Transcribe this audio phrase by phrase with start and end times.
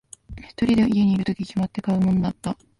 [0.41, 2.57] 一人で家にいるとき、決まって買うものだった。